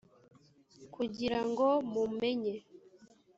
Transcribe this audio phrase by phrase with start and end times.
[0.93, 2.55] kugira ngo mumenye